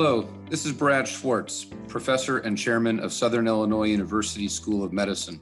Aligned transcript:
Hello, 0.00 0.28
this 0.48 0.64
is 0.64 0.70
Brad 0.70 1.08
Schwartz, 1.08 1.66
professor 1.88 2.38
and 2.38 2.56
chairman 2.56 3.00
of 3.00 3.12
Southern 3.12 3.48
Illinois 3.48 3.88
University 3.88 4.46
School 4.46 4.84
of 4.84 4.92
Medicine. 4.92 5.40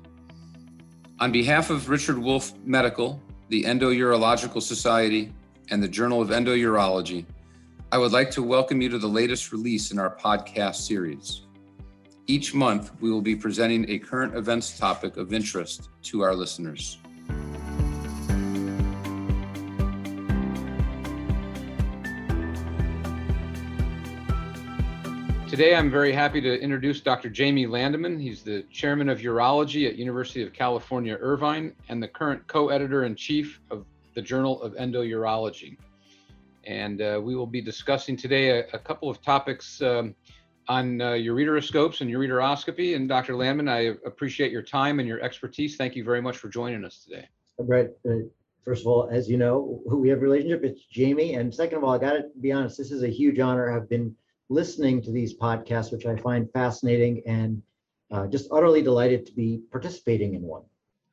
On 1.20 1.30
behalf 1.30 1.68
of 1.68 1.90
Richard 1.90 2.16
Wolf 2.16 2.54
Medical, 2.64 3.20
the 3.50 3.64
Endourological 3.64 4.62
Society, 4.62 5.30
and 5.70 5.82
the 5.82 5.88
Journal 5.88 6.22
of 6.22 6.30
Endourology, 6.30 7.26
I 7.92 7.98
would 7.98 8.12
like 8.12 8.30
to 8.30 8.42
welcome 8.42 8.80
you 8.80 8.88
to 8.88 8.98
the 8.98 9.06
latest 9.06 9.52
release 9.52 9.90
in 9.90 9.98
our 9.98 10.16
podcast 10.16 10.76
series. 10.76 11.42
Each 12.26 12.54
month, 12.54 12.92
we 13.02 13.10
will 13.10 13.20
be 13.20 13.36
presenting 13.36 13.84
a 13.90 13.98
current 13.98 14.34
events 14.34 14.78
topic 14.78 15.18
of 15.18 15.34
interest 15.34 15.90
to 16.04 16.22
our 16.22 16.34
listeners. 16.34 16.96
Today, 25.48 25.76
I'm 25.76 25.92
very 25.92 26.10
happy 26.10 26.40
to 26.40 26.60
introduce 26.60 27.00
Dr. 27.00 27.32
Jaime 27.34 27.68
Landman. 27.68 28.18
He's 28.18 28.42
the 28.42 28.64
chairman 28.64 29.08
of 29.08 29.20
urology 29.20 29.86
at 29.86 29.94
University 29.94 30.42
of 30.42 30.52
California, 30.52 31.16
Irvine, 31.20 31.72
and 31.88 32.02
the 32.02 32.08
current 32.08 32.44
co-editor 32.48 33.04
in 33.04 33.14
chief 33.14 33.60
of 33.70 33.86
the 34.14 34.22
Journal 34.22 34.60
of 34.60 34.74
Endourology. 34.74 35.76
And 36.64 37.00
uh, 37.00 37.20
we 37.22 37.36
will 37.36 37.46
be 37.46 37.60
discussing 37.60 38.16
today 38.16 38.58
a, 38.58 38.66
a 38.72 38.78
couple 38.78 39.08
of 39.08 39.22
topics 39.22 39.80
um, 39.82 40.16
on 40.66 41.00
uh, 41.00 41.10
ureteroscopes 41.10 42.00
and 42.00 42.10
ureteroscopy. 42.10 42.96
And 42.96 43.08
Dr. 43.08 43.36
Landman, 43.36 43.68
I 43.68 43.94
appreciate 44.04 44.50
your 44.50 44.62
time 44.62 44.98
and 44.98 45.06
your 45.06 45.20
expertise. 45.20 45.76
Thank 45.76 45.94
you 45.94 46.02
very 46.02 46.20
much 46.20 46.38
for 46.38 46.48
joining 46.48 46.84
us 46.84 46.98
today. 47.04 47.28
Brett, 47.60 47.92
uh, 48.04 48.14
first 48.64 48.80
of 48.80 48.88
all, 48.88 49.08
as 49.12 49.30
you 49.30 49.36
know, 49.36 49.80
we 49.86 50.08
have 50.08 50.18
a 50.18 50.22
relationship. 50.22 50.64
It's 50.64 50.80
Jaime. 50.92 51.34
And 51.34 51.54
second 51.54 51.78
of 51.78 51.84
all, 51.84 51.94
I 51.94 51.98
got 51.98 52.14
to 52.14 52.24
be 52.40 52.50
honest, 52.50 52.76
this 52.76 52.90
is 52.90 53.04
a 53.04 53.08
huge 53.08 53.38
honor. 53.38 53.70
I've 53.70 53.88
been 53.88 54.12
listening 54.48 55.02
to 55.02 55.10
these 55.10 55.36
podcasts, 55.36 55.92
which 55.92 56.06
I 56.06 56.16
find 56.16 56.50
fascinating 56.52 57.22
and 57.26 57.62
uh, 58.10 58.26
just 58.26 58.48
utterly 58.52 58.82
delighted 58.82 59.26
to 59.26 59.32
be 59.32 59.62
participating 59.70 60.34
in 60.34 60.42
one. 60.42 60.62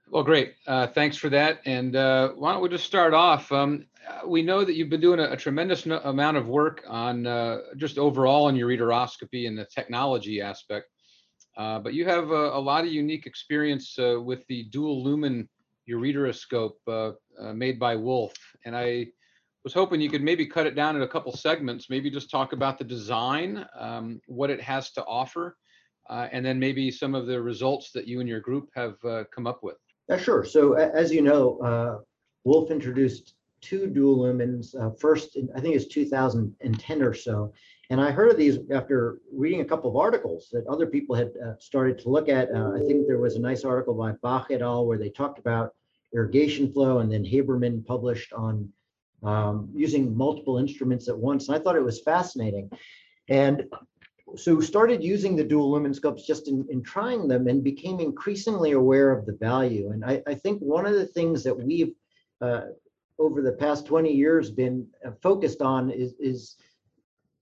Well, 0.10 0.24
great. 0.24 0.54
Uh, 0.68 0.88
thanks 0.88 1.18
for 1.18 1.30
that. 1.30 1.62
And 1.66 1.96
uh, 1.96 2.30
why 2.34 2.54
don't 2.54 2.62
we 2.62 2.70
just 2.70 2.86
start 2.86 3.16
off? 3.16 3.52
Um, 3.52 3.88
we 4.28 4.44
know 4.44 4.64
that 4.64 4.76
you've 4.76 4.90
been 4.90 5.02
doing 5.02 5.20
a, 5.20 5.32
a 5.32 5.38
tremendous 5.38 5.88
no 5.88 5.98
amount 6.04 6.38
of 6.38 6.48
work 6.48 6.84
on 6.88 7.26
uh, 7.26 7.60
just 7.78 7.98
overall 7.98 8.46
on 8.46 8.56
ureteroscopy 8.56 9.48
and 9.48 9.58
the 9.58 9.66
technology 9.66 10.40
aspect. 10.40 10.88
Uh, 11.58 11.80
but 11.80 11.96
you 11.96 12.06
have 12.06 12.30
a, 12.30 12.52
a, 12.52 12.60
lot 12.60 12.84
of 12.84 12.92
unique 12.92 13.26
experience 13.26 13.98
uh, 14.00 14.20
with 14.20 14.46
the 14.48 14.66
dual 14.66 15.04
lumen 15.04 15.48
ureteroscope 15.90 17.16
made 17.54 17.80
by 17.80 17.96
Wolf. 17.96 18.34
And 18.66 18.76
I 18.76 19.08
was 19.64 19.74
hoping 19.74 20.02
you 20.02 20.10
could 20.10 20.24
maybe 20.24 20.46
cut 20.46 20.68
it 20.68 20.76
down 20.76 20.96
in 20.96 21.04
a 21.04 21.08
couple 21.08 21.36
segments, 21.36 21.90
maybe 21.90 22.10
just 22.10 22.30
talk 22.30 22.54
about 22.54 22.78
the 22.78 22.84
design, 22.84 23.66
um, 23.80 24.20
what 24.28 24.50
it 24.50 24.62
has 24.62 24.92
to 24.92 25.06
offer, 25.06 25.58
uh, 26.10 26.28
and 26.32 26.46
then 26.46 26.60
maybe 26.60 26.92
some 26.92 27.16
of 27.16 27.28
the 27.28 27.42
results 27.42 27.92
that 27.92 28.08
you 28.08 28.20
and 28.20 28.28
your 28.28 28.42
group 28.42 28.70
have 28.76 28.96
uh, 29.06 29.24
come 29.34 29.48
up 29.48 29.64
with. 29.64 29.78
Yeah, 30.10 30.18
sure. 30.18 30.44
So 30.44 30.74
as 30.74 31.12
you 31.12 31.22
know, 31.22 31.60
uh, 31.60 32.00
Wolf 32.44 32.72
introduced 32.72 33.36
two 33.62 33.88
dual 33.88 34.18
lumens 34.20 34.76
uh, 34.76 34.92
first, 35.00 35.38
in, 35.38 35.48
I 35.56 35.62
think 35.62 35.76
it's 35.76 35.88
2010 35.88 37.02
or 37.02 37.14
so. 37.14 37.54
And 37.90 38.02
I 38.02 38.12
heard 38.12 38.30
of 38.32 38.38
these 38.38 38.60
after 38.72 39.20
reading 39.32 39.62
a 39.62 39.66
couple 39.66 39.90
of 39.90 39.96
articles 39.96 40.50
that 40.52 40.68
other 40.68 40.88
people 40.88 41.16
had 41.16 41.32
uh, 41.46 41.54
started 41.60 41.98
to 42.00 42.10
look 42.10 42.28
at. 42.28 42.54
Uh, 42.54 42.74
I 42.76 42.80
think 42.80 43.08
there 43.08 43.20
was 43.20 43.36
a 43.36 43.40
nice 43.40 43.64
article 43.64 43.94
by 43.94 44.12
Bach 44.22 44.48
et 44.52 44.62
al. 44.62 44.86
where 44.86 44.98
they 44.98 45.10
talked 45.10 45.40
about 45.40 45.74
irrigation 46.14 46.72
flow, 46.72 47.00
and 47.00 47.12
then 47.12 47.24
Haberman 47.24 47.86
published 47.86 48.34
on 48.34 48.70
um, 49.24 49.70
using 49.74 50.16
multiple 50.16 50.58
instruments 50.58 51.08
at 51.08 51.18
once. 51.18 51.48
And 51.48 51.58
I 51.58 51.60
thought 51.60 51.76
it 51.76 51.84
was 51.84 52.02
fascinating. 52.02 52.70
And 53.30 53.64
so 54.36 54.60
started 54.60 55.04
using 55.04 55.36
the 55.36 55.44
dual 55.44 55.72
lumen 55.72 55.94
scopes 55.94 56.26
just 56.26 56.48
in, 56.48 56.66
in 56.70 56.82
trying 56.82 57.28
them 57.28 57.48
and 57.48 57.64
became 57.64 58.00
increasingly 58.00 58.72
aware 58.72 59.12
of 59.12 59.26
the 59.26 59.34
value. 59.34 59.92
And 59.92 60.04
I, 60.04 60.22
I 60.28 60.34
think 60.34 60.60
one 60.60 60.86
of 60.86 60.94
the 60.94 61.06
things 61.06 61.44
that 61.44 61.58
we've 61.58 61.94
uh, 62.42 62.62
over 63.20 63.42
the 63.42 63.52
past 63.54 63.86
20 63.86 64.12
years 64.12 64.50
been 64.50 64.88
uh, 65.06 65.12
focused 65.22 65.62
on 65.62 65.92
is, 65.92 66.14
is 66.20 66.56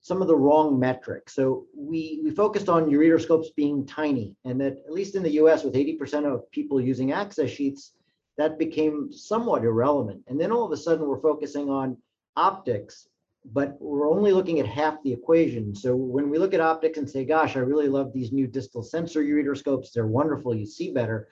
some 0.02 0.22
of 0.22 0.28
the 0.28 0.36
wrong 0.36 0.80
metrics. 0.80 1.34
So 1.34 1.66
we, 1.76 2.22
we 2.24 2.32
focused 2.32 2.70
on 2.70 2.90
ureteroscopes 2.90 3.48
being 3.56 3.86
tiny 3.86 4.36
and 4.46 4.60
that 4.60 4.74
at 4.86 4.92
least 4.92 5.16
in 5.16 5.24
the 5.24 5.34
US 5.34 5.64
with 5.64 5.76
80% 5.76 6.26
of 6.26 6.50
people 6.52 6.82
using 6.82 7.12
access 7.12 7.50
sheaths, 7.50 7.94
that 8.38 8.58
became 8.58 9.12
somewhat 9.12 9.64
irrelevant. 9.64 10.24
And 10.28 10.40
then 10.40 10.52
all 10.52 10.66
of 10.66 10.72
a 10.72 10.78
sudden 10.78 11.08
we're 11.08 11.22
focusing 11.22 11.70
on 11.70 11.98
optics, 12.36 13.08
but 13.54 13.76
we're 13.80 14.10
only 14.10 14.32
looking 14.32 14.60
at 14.60 14.68
half 14.68 15.02
the 15.04 15.12
equation. 15.12 15.76
So 15.76 15.96
when 15.96 16.30
we 16.30 16.38
look 16.38 16.54
at 16.54 16.62
optics 16.62 16.98
and 16.98 17.10
say, 17.10 17.26
gosh, 17.26 17.56
I 17.56 17.60
really 17.60 17.88
love 17.88 18.14
these 18.14 18.32
new 18.32 18.48
distal 18.48 18.84
sensor 18.84 19.24
ureteroscopes, 19.24 19.92
they're 19.92 20.08
wonderful, 20.08 20.56
you 20.56 20.66
see 20.66 20.92
better. 20.92 21.28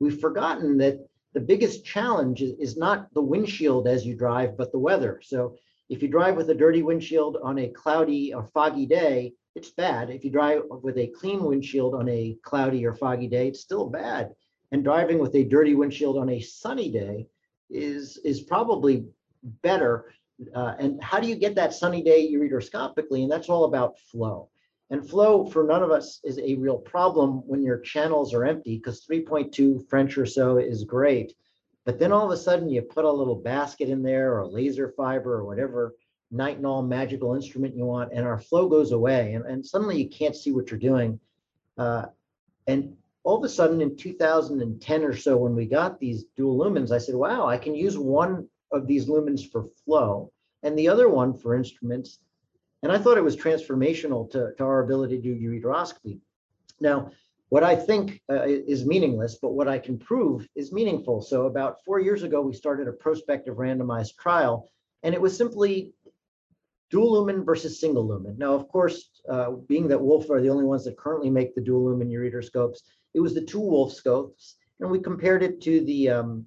We've 0.00 0.20
forgotten 0.20 0.76
that 0.78 0.98
the 1.32 1.40
biggest 1.40 1.84
challenge 1.84 2.42
is, 2.42 2.52
is 2.58 2.76
not 2.76 3.12
the 3.14 3.22
windshield 3.22 3.88
as 3.88 4.04
you 4.04 4.14
drive, 4.14 4.56
but 4.56 4.72
the 4.72 4.78
weather. 4.78 5.20
So 5.22 5.56
if 5.88 6.02
you 6.02 6.08
drive 6.08 6.36
with 6.36 6.50
a 6.50 6.54
dirty 6.54 6.82
windshield 6.82 7.38
on 7.42 7.58
a 7.58 7.68
cloudy 7.68 8.34
or 8.34 8.44
foggy 8.44 8.86
day, 8.86 9.32
it's 9.54 9.70
bad. 9.70 10.10
If 10.10 10.24
you 10.24 10.30
drive 10.30 10.62
with 10.82 10.98
a 10.98 11.08
clean 11.08 11.42
windshield 11.42 11.94
on 11.94 12.08
a 12.08 12.36
cloudy 12.42 12.84
or 12.84 12.94
foggy 12.94 13.28
day, 13.28 13.48
it's 13.48 13.60
still 13.60 13.88
bad 13.88 14.32
and 14.72 14.82
driving 14.82 15.18
with 15.18 15.34
a 15.36 15.44
dirty 15.44 15.74
windshield 15.74 16.16
on 16.16 16.30
a 16.30 16.40
sunny 16.40 16.90
day 16.90 17.28
is 17.70 18.16
is 18.24 18.40
probably 18.40 19.06
better. 19.62 20.12
Uh, 20.54 20.74
and 20.78 21.02
how 21.02 21.20
do 21.20 21.28
you 21.28 21.36
get 21.36 21.54
that 21.54 21.74
sunny 21.74 22.02
day 22.02 22.32
ureteroscopically? 22.32 23.22
And 23.22 23.30
that's 23.30 23.48
all 23.48 23.64
about 23.64 23.98
flow. 24.00 24.48
And 24.90 25.08
flow 25.08 25.46
for 25.46 25.64
none 25.64 25.82
of 25.82 25.90
us 25.90 26.20
is 26.24 26.38
a 26.38 26.56
real 26.56 26.78
problem 26.78 27.46
when 27.46 27.62
your 27.62 27.78
channels 27.78 28.34
are 28.34 28.44
empty 28.44 28.76
because 28.76 29.06
3.2 29.06 29.88
French 29.88 30.18
or 30.18 30.26
so 30.26 30.58
is 30.58 30.84
great. 30.84 31.34
But 31.84 31.98
then 31.98 32.12
all 32.12 32.26
of 32.26 32.30
a 32.30 32.42
sudden 32.42 32.68
you 32.68 32.82
put 32.82 33.04
a 33.04 33.10
little 33.10 33.36
basket 33.36 33.88
in 33.88 34.02
there 34.02 34.34
or 34.34 34.40
a 34.40 34.48
laser 34.48 34.92
fiber 34.96 35.34
or 35.34 35.44
whatever 35.44 35.94
nitinol 36.32 36.86
magical 36.86 37.34
instrument 37.34 37.76
you 37.76 37.84
want 37.84 38.10
and 38.12 38.26
our 38.26 38.38
flow 38.38 38.66
goes 38.66 38.92
away 38.92 39.34
and, 39.34 39.44
and 39.44 39.64
suddenly 39.66 40.02
you 40.02 40.08
can't 40.08 40.36
see 40.36 40.50
what 40.50 40.70
you're 40.70 40.80
doing. 40.80 41.20
Uh, 41.76 42.06
and 42.66 42.96
all 43.24 43.38
of 43.38 43.44
a 43.44 43.48
sudden 43.48 43.80
in 43.80 43.96
2010 43.96 45.04
or 45.04 45.16
so, 45.16 45.36
when 45.36 45.54
we 45.54 45.66
got 45.66 46.00
these 46.00 46.24
dual 46.36 46.58
lumens, 46.58 46.90
I 46.90 46.98
said, 46.98 47.14
wow, 47.14 47.46
I 47.46 47.56
can 47.56 47.74
use 47.74 47.96
one 47.96 48.48
of 48.72 48.86
these 48.86 49.06
lumens 49.06 49.48
for 49.50 49.66
flow 49.84 50.32
and 50.62 50.78
the 50.78 50.88
other 50.88 51.08
one 51.08 51.34
for 51.34 51.54
instruments. 51.54 52.18
And 52.82 52.90
I 52.90 52.98
thought 52.98 53.18
it 53.18 53.24
was 53.24 53.36
transformational 53.36 54.30
to, 54.32 54.52
to 54.58 54.64
our 54.64 54.80
ability 54.80 55.20
to 55.20 55.22
do 55.22 55.36
ureteroscopy. 55.36 56.18
Now, 56.80 57.12
what 57.48 57.62
I 57.62 57.76
think 57.76 58.20
uh, 58.30 58.44
is 58.44 58.86
meaningless, 58.86 59.38
but 59.40 59.52
what 59.52 59.68
I 59.68 59.78
can 59.78 59.98
prove 59.98 60.48
is 60.56 60.72
meaningful. 60.72 61.20
So 61.20 61.46
about 61.46 61.84
four 61.84 62.00
years 62.00 62.22
ago, 62.22 62.40
we 62.40 62.54
started 62.54 62.88
a 62.88 62.92
prospective 62.92 63.56
randomized 63.56 64.16
trial, 64.16 64.68
and 65.02 65.14
it 65.14 65.20
was 65.20 65.36
simply 65.36 65.92
dual 66.92 67.12
lumen 67.12 67.42
versus 67.42 67.80
single 67.80 68.06
lumen. 68.06 68.36
Now, 68.38 68.52
of 68.52 68.68
course, 68.68 69.10
uh, 69.28 69.52
being 69.66 69.88
that 69.88 70.00
Wolf 70.00 70.30
are 70.30 70.42
the 70.42 70.50
only 70.50 70.64
ones 70.64 70.84
that 70.84 70.98
currently 70.98 71.30
make 71.30 71.54
the 71.54 71.62
dual 71.62 71.86
lumen 71.86 72.10
ureteroscopes, 72.10 72.80
it 73.14 73.20
was 73.20 73.34
the 73.34 73.40
two 73.40 73.60
Wolf 73.60 73.92
scopes, 73.94 74.56
and 74.78 74.90
we 74.90 75.00
compared 75.00 75.42
it 75.42 75.60
to 75.62 75.84
the 75.84 76.10
um, 76.10 76.46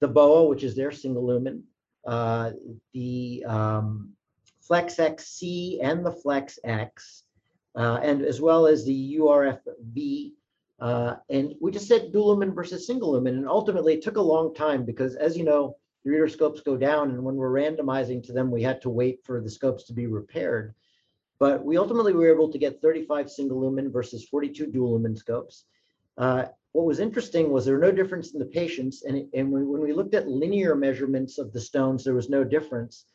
the 0.00 0.08
BOA, 0.08 0.48
which 0.48 0.64
is 0.64 0.74
their 0.74 0.90
single 0.90 1.24
lumen, 1.26 1.62
uh, 2.06 2.50
the 2.92 3.44
um, 3.46 4.10
Flex 4.60 4.98
XC 4.98 5.80
and 5.80 6.04
the 6.04 6.12
Flex 6.12 6.58
X, 6.64 7.22
uh, 7.76 8.00
and 8.02 8.22
as 8.22 8.40
well 8.40 8.66
as 8.66 8.84
the 8.84 9.16
URF-V. 9.18 10.34
Uh, 10.80 11.14
and 11.30 11.54
we 11.60 11.70
just 11.70 11.86
said 11.86 12.12
dual 12.12 12.28
lumen 12.28 12.52
versus 12.52 12.84
single 12.84 13.12
lumen, 13.12 13.36
and 13.36 13.48
ultimately 13.48 13.94
it 13.94 14.02
took 14.02 14.16
a 14.16 14.30
long 14.34 14.52
time 14.54 14.84
because, 14.84 15.14
as 15.14 15.36
you 15.36 15.44
know, 15.44 15.76
the 16.04 16.10
ureteroscopes 16.10 16.64
go 16.64 16.76
down, 16.76 17.10
and 17.10 17.24
when 17.24 17.36
we're 17.36 17.50
randomizing 17.50 18.22
to 18.24 18.32
them, 18.32 18.50
we 18.50 18.62
had 18.62 18.82
to 18.82 18.90
wait 18.90 19.24
for 19.24 19.40
the 19.40 19.50
scopes 19.50 19.84
to 19.84 19.92
be 19.92 20.06
repaired. 20.06 20.74
But 21.38 21.64
we 21.64 21.76
ultimately 21.76 22.12
were 22.12 22.32
able 22.32 22.50
to 22.50 22.58
get 22.58 22.80
35 22.80 23.30
single 23.30 23.60
lumen 23.60 23.90
versus 23.90 24.24
42 24.24 24.66
dual 24.66 24.92
lumen 24.92 25.16
scopes. 25.16 25.64
Uh, 26.16 26.46
what 26.72 26.86
was 26.86 27.00
interesting 27.00 27.50
was 27.50 27.64
there 27.64 27.74
were 27.74 27.80
no 27.80 27.92
difference 27.92 28.32
in 28.32 28.38
the 28.38 28.46
patients. 28.46 29.04
And, 29.04 29.28
and 29.32 29.50
when, 29.50 29.68
when 29.68 29.80
we 29.80 29.92
looked 29.92 30.14
at 30.14 30.28
linear 30.28 30.74
measurements 30.74 31.38
of 31.38 31.52
the 31.52 31.60
stones, 31.60 32.04
there 32.04 32.14
was 32.14 32.28
no 32.28 32.44
difference. 32.44 33.06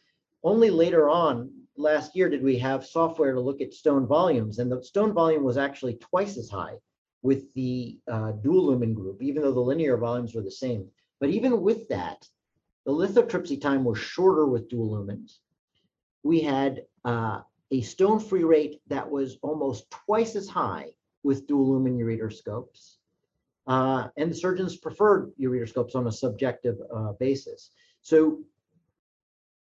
Only 0.43 0.69
later 0.69 1.09
on, 1.09 1.51
last 1.77 2.15
year, 2.15 2.29
did 2.29 2.43
we 2.43 2.57
have 2.59 2.85
software 2.85 3.33
to 3.33 3.39
look 3.39 3.61
at 3.61 3.73
stone 3.73 4.07
volumes. 4.07 4.59
And 4.59 4.71
the 4.71 4.83
stone 4.83 5.13
volume 5.13 5.43
was 5.43 5.57
actually 5.57 5.95
twice 5.95 6.37
as 6.37 6.49
high 6.49 6.75
with 7.21 7.53
the 7.53 7.97
uh, 8.09 8.31
dual 8.31 8.67
lumen 8.67 8.93
group, 8.93 9.21
even 9.21 9.43
though 9.43 9.53
the 9.53 9.59
linear 9.59 9.97
volumes 9.97 10.33
were 10.33 10.41
the 10.41 10.51
same. 10.51 10.87
But 11.19 11.29
even 11.29 11.61
with 11.61 11.87
that, 11.89 12.25
the 12.89 12.95
lithotripsy 12.95 13.61
time 13.61 13.83
was 13.83 13.99
shorter 13.99 14.47
with 14.47 14.67
dual 14.67 14.89
lumens. 14.89 15.37
We 16.23 16.41
had 16.41 16.85
uh, 17.05 17.41
a 17.69 17.81
stone 17.81 18.19
free 18.19 18.43
rate 18.43 18.81
that 18.87 19.07
was 19.07 19.37
almost 19.43 19.91
twice 19.91 20.35
as 20.35 20.49
high 20.49 20.87
with 21.21 21.45
dual 21.45 21.69
lumen 21.71 21.99
ureteroscopes. 21.99 22.95
Uh, 23.67 24.07
and 24.17 24.31
the 24.31 24.35
surgeons 24.35 24.75
preferred 24.75 25.31
ureteroscopes 25.39 25.93
on 25.93 26.07
a 26.07 26.11
subjective 26.11 26.77
uh, 26.91 27.11
basis. 27.19 27.69
So 28.01 28.39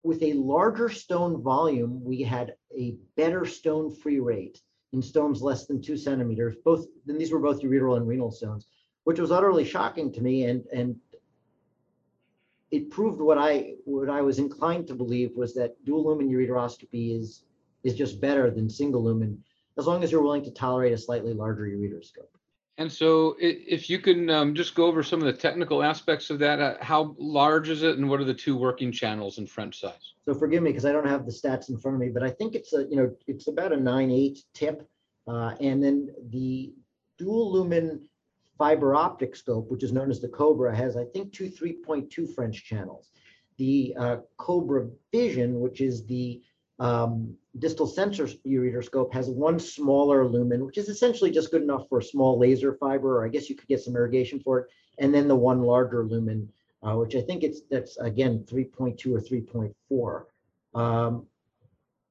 with 0.03 0.23
a 0.23 0.33
larger 0.33 0.89
stone 0.89 1.43
volume, 1.43 2.03
we 2.03 2.23
had 2.23 2.55
a 2.75 2.97
better 3.19 3.45
stone 3.45 3.95
free 3.95 4.21
rate 4.21 4.63
in 4.95 5.03
stones 5.03 5.43
less 5.43 5.67
than 5.67 5.83
two 5.83 5.99
centimeters, 5.99 6.57
both, 6.65 6.87
these 7.05 7.33
were 7.33 7.39
both 7.39 7.61
ureteral 7.61 7.99
and 7.99 8.09
renal 8.09 8.31
stones, 8.31 8.67
which 9.05 9.21
was 9.21 9.31
utterly 9.31 9.67
shocking 9.67 10.11
to 10.11 10.23
me 10.23 10.47
and, 10.47 10.65
and 10.73 10.97
it 12.71 12.91
proved 12.91 13.21
what 13.21 13.39
I, 13.39 13.75
what 13.85 14.09
I 14.09 14.21
was 14.21 14.39
inclined 14.39 14.87
to 14.89 14.95
believe 14.95 15.33
was 15.37 15.55
that 15.55 15.83
dual 15.85 16.05
lumen 16.05 16.29
ureteroscopy 16.31 17.19
is, 17.19 17.45
is 17.83 17.95
just 17.95 18.21
better 18.21 18.51
than 18.51 18.69
single 18.69 19.03
lumen, 19.03 19.43
as 19.79 19.87
long 19.87 20.05
as 20.05 20.13
you're 20.13 20.23
willing 20.23 20.45
to 20.45 20.51
tolerate 20.51 20.93
a 20.93 20.99
slightly 20.99 21.35
larger 21.35 21.65
ureteroscope. 21.65 22.29
And 22.79 22.91
so 22.91 23.37
if 23.39 23.91
you 23.91 23.99
can 23.99 24.31
um, 24.31 24.55
just 24.55 24.75
go 24.75 24.87
over 24.87 25.03
some 25.03 25.21
of 25.21 25.27
the 25.27 25.35
technical 25.35 25.83
aspects 25.83 26.31
of 26.31 26.39
that, 26.39 26.61
uh, 26.61 26.77
how 26.81 27.15
large 27.19 27.69
is 27.69 27.83
it 27.83 27.99
and 27.99 28.09
what 28.09 28.21
are 28.21 28.25
the 28.25 28.33
two 28.33 28.57
working 28.57 28.91
channels 28.91 29.37
in 29.37 29.47
French 29.47 29.81
size? 29.81 30.15
So 30.25 30.33
forgive 30.33 30.63
me 30.63 30.71
because 30.71 30.87
I 30.87 30.93
don't 30.93 31.07
have 31.07 31.27
the 31.27 31.33
stats 31.33 31.69
in 31.69 31.79
front 31.79 31.97
of 31.97 32.01
me, 32.01 32.09
but 32.09 32.23
I 32.23 32.31
think 32.31 32.55
it's 32.55 32.73
a, 32.73 32.87
you 32.89 32.97
know, 32.97 33.15
it's 33.27 33.49
about 33.49 33.73
a 33.73 33.77
nine 33.77 34.11
eight 34.11 34.45
tip. 34.55 34.89
Uh, 35.29 35.55
and 35.61 35.83
then 35.83 36.09
the 36.31 36.73
dual 37.19 37.53
lumen 37.53 38.09
fiber 38.61 38.95
optic 38.95 39.35
scope, 39.35 39.71
which 39.71 39.83
is 39.83 39.91
known 39.91 40.11
as 40.11 40.21
the 40.21 40.29
Cobra, 40.29 40.77
has 40.77 40.95
I 40.95 41.07
think 41.07 41.33
two 41.33 41.49
3.2 41.49 42.35
French 42.35 42.63
channels. 42.63 43.09
The 43.57 43.95
uh, 43.99 44.17
Cobra 44.37 44.87
Vision, 45.13 45.61
which 45.61 45.81
is 45.81 46.05
the 46.05 46.43
um, 46.79 47.35
distal 47.59 47.87
sensor 47.87 48.27
ureteroscope, 48.47 49.15
has 49.15 49.31
one 49.31 49.59
smaller 49.59 50.27
lumen, 50.27 50.67
which 50.67 50.77
is 50.77 50.91
essentially 50.91 51.31
just 51.31 51.51
good 51.51 51.63
enough 51.63 51.89
for 51.89 52.01
a 52.01 52.05
small 52.05 52.39
laser 52.39 52.75
fiber, 52.75 53.17
or 53.17 53.25
I 53.25 53.31
guess 53.31 53.49
you 53.49 53.57
could 53.57 53.67
get 53.67 53.81
some 53.81 53.97
irrigation 53.97 54.41
for 54.41 54.59
it. 54.59 54.67
And 54.99 55.15
then 55.15 55.27
the 55.27 55.37
one 55.37 55.63
larger 55.63 56.05
lumen, 56.05 56.53
uh, 56.83 56.97
which 56.97 57.17
I 57.17 57.23
think 57.23 57.43
it's 57.43 57.63
that's 57.71 57.97
again 57.97 58.45
3.2 58.47 59.07
or 59.17 59.73
3.4. 60.75 60.79
Um, 60.79 61.27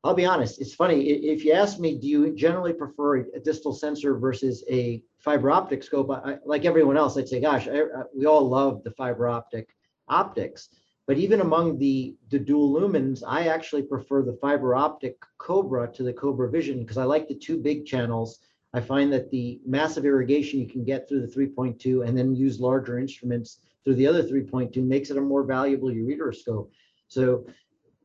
I'll 0.03 0.13
be 0.13 0.25
honest, 0.25 0.61
it's 0.61 0.73
funny. 0.73 1.09
If 1.09 1.43
you 1.43 1.51
ask 1.51 1.77
me, 1.77 1.97
do 1.97 2.07
you 2.07 2.33
generally 2.33 2.71
prefer 2.71 3.17
a 3.17 3.39
distal 3.39 3.73
sensor 3.73 4.17
versus 4.17 4.63
a 4.69 5.03
fiber 5.17 5.51
optic 5.51 5.83
scope? 5.83 6.09
I, 6.09 6.37
like 6.45 6.63
everyone 6.63 6.95
else, 6.95 7.17
I'd 7.17 7.27
say, 7.27 7.41
gosh, 7.41 7.67
I, 7.67 7.81
I- 7.81 8.03
we 8.15 8.25
all 8.25 8.47
love 8.47 8.81
the 8.83 8.91
fiber 8.91 9.27
optic 9.27 9.67
optics. 10.07 10.69
But 11.05 11.17
even 11.17 11.41
among 11.41 11.79
the, 11.79 12.15
the 12.29 12.39
dual 12.39 12.71
lumens, 12.79 13.23
I 13.27 13.47
actually 13.47 13.81
prefer 13.81 14.21
the 14.21 14.37
fiber 14.39 14.75
optic 14.75 15.17
Cobra 15.37 15.91
to 15.93 16.03
the 16.03 16.13
Cobra 16.13 16.49
Vision 16.49 16.79
because 16.79 16.97
I 16.97 17.03
like 17.03 17.27
the 17.27 17.35
two 17.35 17.57
big 17.57 17.85
channels. 17.85 18.39
I 18.73 18.79
find 18.79 19.11
that 19.11 19.31
the 19.31 19.59
massive 19.65 20.05
irrigation 20.05 20.59
you 20.59 20.67
can 20.67 20.83
get 20.85 21.09
through 21.09 21.25
the 21.25 21.33
3.2 21.33 22.07
and 22.07 22.17
then 22.17 22.35
use 22.35 22.59
larger 22.59 22.99
instruments 22.99 23.59
through 23.83 23.95
the 23.95 24.05
other 24.07 24.21
3.2 24.23 24.77
makes 24.83 25.09
it 25.09 25.17
a 25.17 25.21
more 25.21 25.43
valuable 25.43 25.89
ureteroscope. 25.89 26.69
So 27.07 27.45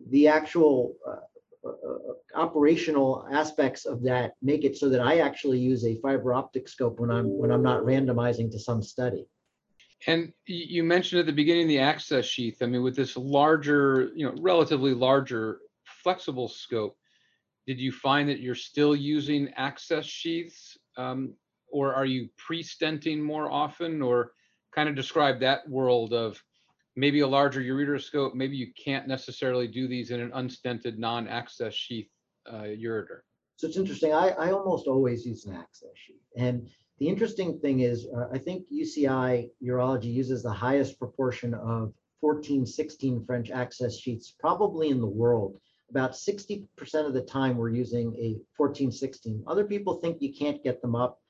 the 0.09 0.27
actual 0.27 0.97
uh, 1.07 1.17
operational 2.35 3.27
aspects 3.33 3.87
of 3.87 4.03
that 4.03 4.33
make 4.43 4.65
it 4.65 4.77
so 4.77 4.89
that 4.89 5.01
I 5.01 5.19
actually 5.19 5.59
use 5.59 5.85
a 5.85 5.97
fiber 6.01 6.35
optic 6.35 6.69
scope 6.69 7.01
when 7.01 7.11
I'm 7.11 7.27
when 7.39 7.51
I'm 7.51 7.63
not 7.63 7.83
randomizing 7.83 8.51
to 8.53 8.59
some 8.59 8.83
study. 8.83 9.27
And 10.07 10.33
you 10.47 10.83
mentioned 10.83 11.21
at 11.21 11.27
the 11.27 11.33
beginning 11.33 11.67
the 11.67 11.79
access 11.79 12.27
sheath. 12.27 12.59
I 12.61 12.67
mean, 12.67 12.83
with 12.83 12.97
this 12.97 13.17
larger, 13.17 14.11
you 14.15 14.27
know, 14.27 14.35
relatively 14.41 14.93
larger 14.93 15.61
flexible 15.85 16.49
scope, 16.49 16.97
did 17.67 17.81
you 17.81 17.91
find 17.91 18.29
that 18.29 18.41
you're 18.41 18.55
still 18.55 18.95
using 18.95 19.49
access 19.57 20.05
sheaths? 20.05 20.77
Um, 20.99 21.35
or 21.73 21.95
are 21.95 22.05
you 22.05 22.29
pre-stenting 22.37 23.21
more 23.21 23.51
often 23.51 24.03
or 24.03 24.33
kind 24.75 24.89
of 24.89 24.95
describe 24.95 25.41
that 25.41 25.69
world 25.69 26.13
of 26.13 26.43
maybe 26.97 27.21
a 27.21 27.27
larger 27.27 27.61
ureteroscope, 27.61 28.35
maybe 28.35 28.57
you 28.57 28.69
can't 28.83 29.09
necessarily 29.09 29.67
do 29.67 29.89
these 29.89 30.11
in 30.11 30.21
an 30.21 30.31
unstented 30.35 30.99
non-access 30.99 31.75
sheath 31.75 32.09
uh, 32.47 32.63
ureter. 32.63 33.21
So 33.57 33.67
it's 33.67 33.77
interesting. 33.77 34.13
I, 34.13 34.31
I 34.31 34.53
almost 34.53 34.87
always 34.87 35.25
use 35.25 35.45
an 35.47 35.55
access 35.55 35.91
sheath. 35.95 36.17
And 36.37 36.69
the 36.99 37.09
interesting 37.09 37.59
thing 37.59 37.81
is, 37.81 38.07
uh, 38.17 38.29
I 38.33 38.39
think 38.39 38.67
UCI 38.73 39.51
urology 39.63 40.13
uses 40.13 40.43
the 40.43 40.53
highest 40.53 40.99
proportion 40.99 41.55
of 41.55 41.93
14, 42.21 42.65
16 42.65 43.25
French 43.25 43.51
access 43.51 43.99
sheaths 43.99 44.35
probably 44.39 44.89
in 44.91 45.01
the 45.01 45.07
world. 45.07 45.61
About 45.91 46.13
60% 46.13 46.67
of 47.07 47.13
the 47.13 47.23
time 47.23 47.57
we're 47.57 47.69
using 47.69 48.15
a 48.17 48.39
14, 48.57 48.91
16. 48.91 49.45
Other 49.47 49.65
people 49.65 49.95
think 49.95 50.21
you 50.21 50.33
can't 50.33 50.63
get 50.63 50.81
them 50.81 50.97
up. 50.97 51.21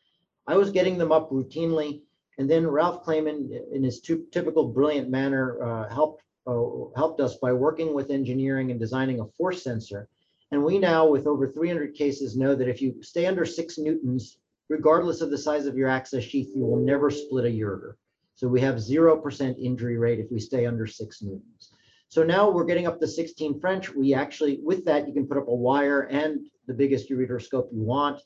I 0.46 0.56
was 0.56 0.70
getting 0.70 0.98
them 0.98 1.12
up 1.12 1.30
routinely. 1.30 2.02
And 2.38 2.50
then 2.50 2.66
Ralph 2.66 3.04
Clayman, 3.04 3.50
in 3.72 3.82
his 3.82 4.00
typical 4.00 4.68
brilliant 4.68 5.08
manner, 5.08 5.62
uh, 5.62 5.88
helped 5.88 6.22
uh, 6.46 6.92
helped 6.94 7.20
us 7.20 7.36
by 7.36 7.52
working 7.52 7.94
with 7.94 8.10
engineering 8.10 8.70
and 8.70 8.78
designing 8.78 9.20
a 9.20 9.26
force 9.38 9.62
sensor. 9.62 10.08
And 10.50 10.62
we 10.62 10.78
now, 10.78 11.06
with 11.06 11.26
over 11.26 11.48
300 11.48 11.94
cases, 11.94 12.36
know 12.36 12.54
that 12.54 12.68
if 12.68 12.82
you 12.82 13.02
stay 13.02 13.26
under 13.26 13.46
six 13.46 13.78
newtons, 13.78 14.38
regardless 14.68 15.20
of 15.20 15.30
the 15.30 15.38
size 15.38 15.66
of 15.66 15.76
your 15.76 15.88
access 15.88 16.22
sheath, 16.22 16.50
you 16.54 16.64
will 16.64 16.76
never 16.76 17.10
split 17.10 17.46
a 17.46 17.48
ureter. 17.48 17.94
So 18.34 18.48
we 18.48 18.60
have 18.60 18.76
0% 18.76 19.58
injury 19.58 19.96
rate 19.96 20.18
if 20.18 20.30
we 20.30 20.38
stay 20.38 20.66
under 20.66 20.86
six 20.86 21.22
newtons. 21.22 21.72
So 22.08 22.22
now 22.22 22.50
we're 22.50 22.64
getting 22.64 22.86
up 22.86 23.00
to 23.00 23.08
16 23.08 23.58
French. 23.58 23.92
We 23.92 24.14
actually, 24.14 24.60
with 24.62 24.84
that, 24.84 25.08
you 25.08 25.14
can 25.14 25.26
put 25.26 25.38
up 25.38 25.48
a 25.48 25.54
wire 25.54 26.02
and 26.02 26.46
the 26.66 26.74
biggest 26.74 27.10
ureteroscope 27.10 27.68
you 27.72 27.82
want. 27.82 28.20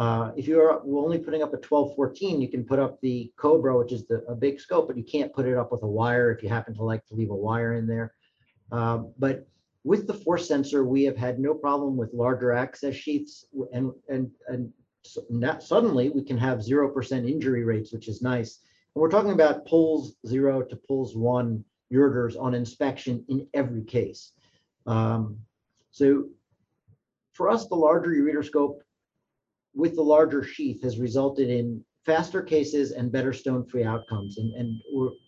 Uh, 0.00 0.32
if 0.34 0.48
you're 0.48 0.80
only 0.86 1.18
putting 1.18 1.42
up 1.42 1.52
a 1.52 1.58
12, 1.58 1.94
14, 1.94 2.40
you 2.40 2.48
can 2.48 2.64
put 2.64 2.78
up 2.78 2.98
the 3.02 3.30
Cobra, 3.36 3.76
which 3.76 3.92
is 3.92 4.06
the, 4.06 4.24
a 4.28 4.34
big 4.34 4.58
scope, 4.58 4.86
but 4.86 4.96
you 4.96 5.04
can't 5.04 5.30
put 5.30 5.44
it 5.44 5.58
up 5.58 5.70
with 5.70 5.82
a 5.82 5.86
wire 5.86 6.32
if 6.32 6.42
you 6.42 6.48
happen 6.48 6.72
to 6.74 6.82
like 6.82 7.04
to 7.04 7.14
leave 7.14 7.28
a 7.28 7.36
wire 7.36 7.74
in 7.74 7.86
there. 7.86 8.14
Uh, 8.72 9.02
but 9.18 9.46
with 9.84 10.06
the 10.06 10.14
force 10.14 10.48
sensor, 10.48 10.86
we 10.86 11.02
have 11.04 11.18
had 11.18 11.38
no 11.38 11.52
problem 11.52 11.98
with 11.98 12.14
larger 12.14 12.50
access 12.50 12.94
sheaths 12.94 13.44
and, 13.74 13.92
and, 14.08 14.30
and 14.48 14.72
so 15.02 15.22
suddenly 15.60 16.08
we 16.08 16.24
can 16.24 16.38
have 16.38 16.60
0% 16.60 17.30
injury 17.30 17.64
rates, 17.64 17.92
which 17.92 18.08
is 18.08 18.22
nice. 18.22 18.60
And 18.94 19.02
we're 19.02 19.10
talking 19.10 19.32
about 19.32 19.66
PULS 19.66 20.16
zero 20.26 20.62
to 20.62 20.76
PULS 20.76 21.14
one 21.14 21.62
ureters 21.92 22.40
on 22.40 22.54
inspection 22.54 23.22
in 23.28 23.46
every 23.52 23.84
case. 23.84 24.32
Um, 24.86 25.36
so 25.90 26.24
for 27.32 27.50
us, 27.50 27.66
the 27.66 27.74
larger 27.74 28.12
ureteroscope 28.12 28.78
with 29.74 29.94
the 29.94 30.02
larger 30.02 30.42
sheath 30.42 30.82
has 30.82 30.98
resulted 30.98 31.48
in 31.48 31.84
faster 32.04 32.42
cases 32.42 32.92
and 32.92 33.12
better 33.12 33.32
stone-free 33.32 33.84
outcomes. 33.84 34.38
And, 34.38 34.54
and 34.54 34.80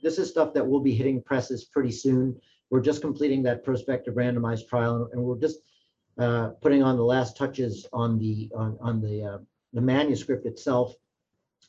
this 0.02 0.18
is 0.18 0.28
stuff 0.28 0.54
that 0.54 0.66
we'll 0.66 0.80
be 0.80 0.94
hitting 0.94 1.22
presses 1.22 1.64
pretty 1.64 1.92
soon. 1.92 2.36
We're 2.70 2.80
just 2.80 3.02
completing 3.02 3.42
that 3.42 3.64
prospective 3.64 4.14
randomized 4.14 4.68
trial, 4.68 5.08
and 5.12 5.22
we're 5.22 5.38
just 5.38 5.58
uh, 6.18 6.50
putting 6.60 6.82
on 6.82 6.96
the 6.96 7.04
last 7.04 7.36
touches 7.36 7.86
on 7.92 8.18
the 8.18 8.50
on, 8.56 8.78
on 8.80 9.00
the 9.00 9.22
uh, 9.22 9.38
the 9.74 9.80
manuscript 9.80 10.46
itself. 10.46 10.94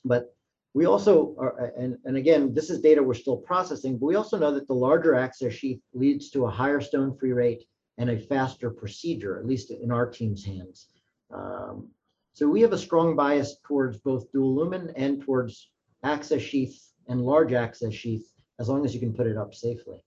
But 0.06 0.36
we 0.74 0.86
also 0.86 1.36
are, 1.38 1.72
and, 1.78 1.98
and 2.06 2.18
again, 2.18 2.54
this 2.54 2.70
is 2.70 2.80
data 2.80 3.04
we're 3.04 3.14
still 3.14 3.38
processing, 3.38 3.98
but 3.98 4.06
we 4.06 4.16
also 4.16 4.38
know 4.38 4.54
that 4.54 4.68
the 4.68 4.74
larger 4.74 5.16
access 5.16 5.54
sheath 5.54 5.82
leads 5.94 6.30
to 6.32 6.46
a 6.46 6.50
higher 6.50 6.82
stone-free 6.82 7.34
rate 7.34 7.66
and 7.98 8.10
a 8.10 8.20
faster 8.20 8.70
procedure, 8.72 9.38
at 9.38 9.46
least 9.46 9.70
in 9.72 9.92
our 9.92 10.10
team's 10.10 10.44
hands. 10.44 10.88
Um, 11.32 11.90
so 12.34 12.48
we 12.48 12.62
have 12.62 12.74
a 12.74 12.78
strong 12.78 13.16
bias 13.16 13.58
towards 13.64 13.98
both 13.98 14.32
dual 14.32 14.56
lumen 14.56 14.92
and 14.96 15.22
towards 15.22 15.70
access 16.04 16.42
sheath 16.42 16.80
and 17.08 17.22
large 17.22 17.54
access 17.54 17.94
sheath, 17.94 18.26
as 18.60 18.70
long 18.70 18.86
as 18.86 18.94
you 18.94 19.00
can 19.00 19.14
put 19.14 19.28
it 19.28 19.38
up 19.38 19.54
safely. 19.54 20.04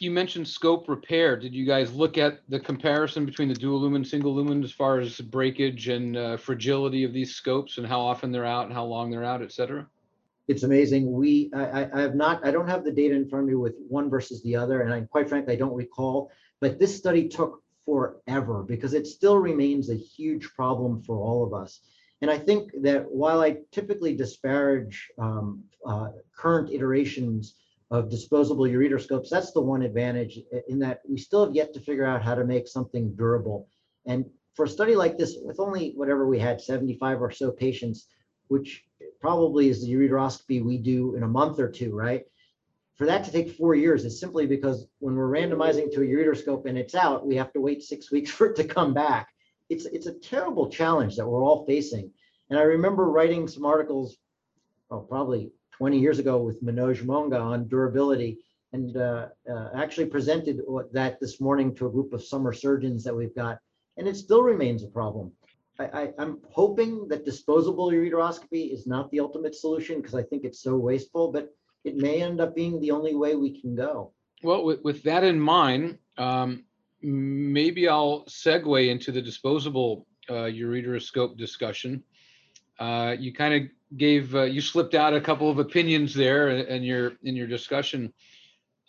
You 0.00 0.10
mentioned 0.12 0.46
scope 0.46 0.88
repair. 0.88 1.36
Did 1.36 1.54
you 1.54 1.66
guys 1.66 1.92
look 1.92 2.18
at 2.18 2.40
the 2.48 2.60
comparison 2.60 3.26
between 3.26 3.48
the 3.48 3.54
dual 3.54 3.80
lumen, 3.80 4.04
single 4.04 4.32
lumen 4.34 4.62
as 4.62 4.70
far 4.70 5.00
as 5.00 5.20
breakage 5.20 5.88
and 5.88 6.16
uh, 6.16 6.36
fragility 6.36 7.02
of 7.02 7.12
these 7.12 7.34
scopes 7.34 7.78
and 7.78 7.86
how 7.86 8.00
often 8.00 8.30
they're 8.30 8.44
out 8.44 8.66
and 8.66 8.72
how 8.72 8.84
long 8.84 9.10
they're 9.10 9.24
out, 9.24 9.42
et 9.42 9.50
cetera? 9.50 9.86
It's 10.46 10.62
amazing. 10.62 11.12
We, 11.12 11.50
I, 11.52 11.64
I- 11.82 11.90
I 11.98 12.00
have 12.00 12.14
not, 12.14 12.46
I 12.46 12.50
don't 12.52 12.68
have 12.68 12.84
the 12.84 12.92
data 12.92 13.14
in 13.14 13.28
front 13.28 13.42
of 13.42 13.48
me 13.48 13.56
with 13.56 13.74
one 13.88 14.08
versus 14.08 14.42
the 14.42 14.54
other, 14.56 14.82
and 14.82 14.94
I 14.94 15.00
quite 15.02 15.28
frankly, 15.28 15.52
I 15.54 15.56
don't 15.56 15.74
recall. 15.74 16.30
But 16.60 16.78
this 16.78 16.96
study 16.96 17.28
took 17.28 17.62
forever 17.88 18.62
because 18.62 18.92
it 18.92 19.06
still 19.06 19.38
remains 19.38 19.88
a 19.88 19.94
huge 19.94 20.46
problem 20.54 21.02
for 21.02 21.16
all 21.16 21.42
of 21.42 21.54
us. 21.54 21.80
And 22.20 22.30
I 22.30 22.36
think 22.36 22.70
that 22.82 23.10
while 23.10 23.40
I 23.40 23.58
typically 23.72 24.14
disparage 24.14 25.08
um, 25.18 25.64
uh, 25.86 26.08
current 26.36 26.70
iterations 26.70 27.54
of 27.90 28.10
disposable 28.10 28.66
ureteroscopes, 28.66 29.30
that's 29.30 29.52
the 29.52 29.62
one 29.62 29.80
advantage 29.80 30.38
in 30.68 30.78
that 30.80 31.00
we 31.08 31.16
still 31.16 31.46
have 31.46 31.54
yet 31.54 31.72
to 31.72 31.80
figure 31.80 32.04
out 32.04 32.22
how 32.22 32.34
to 32.34 32.44
make 32.44 32.68
something 32.68 33.14
durable. 33.14 33.68
And 34.04 34.26
for 34.54 34.66
a 34.66 34.68
study 34.68 34.94
like 34.94 35.16
this, 35.16 35.38
with 35.42 35.58
only 35.58 35.92
whatever 35.96 36.28
we 36.28 36.38
had, 36.38 36.60
75 36.60 37.22
or 37.22 37.30
so 37.30 37.50
patients, 37.50 38.08
which 38.48 38.84
probably 39.18 39.70
is 39.70 39.80
the 39.80 39.90
ureteroscopy 39.90 40.62
we 40.62 40.76
do 40.76 41.14
in 41.14 41.22
a 41.22 41.28
month 41.28 41.58
or 41.58 41.70
two, 41.70 41.94
right? 41.94 42.24
For 42.98 43.06
that 43.06 43.22
to 43.24 43.32
take 43.32 43.52
four 43.52 43.76
years 43.76 44.04
is 44.04 44.18
simply 44.18 44.46
because 44.46 44.88
when 44.98 45.14
we're 45.14 45.30
randomizing 45.30 45.92
to 45.92 46.02
a 46.02 46.04
ureteroscope 46.04 46.66
and 46.66 46.76
it's 46.76 46.96
out, 46.96 47.24
we 47.24 47.36
have 47.36 47.52
to 47.52 47.60
wait 47.60 47.82
six 47.82 48.10
weeks 48.12 48.30
for 48.30 48.48
it 48.48 48.56
to 48.56 48.64
come 48.64 48.92
back. 48.92 49.28
It's, 49.70 49.86
it's 49.86 50.06
a 50.06 50.18
terrible 50.18 50.68
challenge 50.68 51.16
that 51.16 51.26
we're 51.26 51.44
all 51.44 51.64
facing. 51.64 52.10
And 52.50 52.58
I 52.58 52.62
remember 52.62 53.08
writing 53.08 53.46
some 53.46 53.64
articles, 53.64 54.16
oh, 54.90 55.00
probably 55.00 55.52
20 55.72 55.98
years 56.00 56.18
ago 56.18 56.38
with 56.42 56.62
Manoj 56.64 57.04
Monga 57.04 57.38
on 57.38 57.68
durability. 57.68 58.38
and 58.72 58.96
uh, 58.96 59.28
uh, 59.48 59.68
actually 59.76 60.06
presented 60.06 60.60
that 60.92 61.20
this 61.20 61.40
morning 61.40 61.74
to 61.76 61.86
a 61.86 61.90
group 61.90 62.12
of 62.12 62.24
summer 62.24 62.52
surgeons 62.52 63.04
that 63.04 63.14
we've 63.14 63.34
got, 63.34 63.58
and 63.96 64.08
it 64.08 64.16
still 64.16 64.42
remains 64.42 64.82
a 64.82 64.88
problem. 64.88 65.30
I, 65.78 65.84
I, 65.84 66.12
I'm 66.18 66.38
hoping 66.50 67.06
that 67.08 67.24
disposable 67.24 67.90
ureteroscopy 67.90 68.72
is 68.72 68.86
not 68.86 69.10
the 69.10 69.20
ultimate 69.20 69.54
solution 69.54 70.00
because 70.00 70.16
I 70.16 70.24
think 70.24 70.44
it's 70.44 70.62
so 70.62 70.76
wasteful, 70.76 71.30
but 71.30 71.50
it 71.84 71.96
may 71.96 72.22
end 72.22 72.40
up 72.40 72.54
being 72.54 72.80
the 72.80 72.90
only 72.90 73.14
way 73.14 73.34
we 73.34 73.60
can 73.60 73.74
go. 73.74 74.12
Well, 74.42 74.64
with, 74.64 74.82
with 74.84 75.02
that 75.04 75.24
in 75.24 75.40
mind, 75.40 75.98
um, 76.16 76.64
maybe 77.02 77.88
I'll 77.88 78.24
segue 78.26 78.88
into 78.88 79.12
the 79.12 79.22
disposable 79.22 80.06
uh, 80.28 80.48
ureteroscope 80.50 81.36
discussion. 81.36 82.02
Uh, 82.78 83.16
you 83.18 83.32
kind 83.32 83.54
of 83.54 83.70
gave, 83.96 84.34
uh, 84.34 84.42
you 84.42 84.60
slipped 84.60 84.94
out 84.94 85.14
a 85.14 85.20
couple 85.20 85.50
of 85.50 85.58
opinions 85.58 86.14
there 86.14 86.50
in, 86.50 86.82
your 86.82 87.12
in 87.22 87.34
your 87.34 87.46
discussion. 87.46 88.12